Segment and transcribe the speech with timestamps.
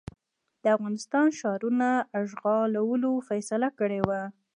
[0.63, 1.89] د افغانستان ښارونو
[2.21, 4.21] اشغالولو فیصله کړې وه.